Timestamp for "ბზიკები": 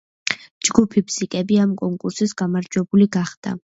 1.11-1.61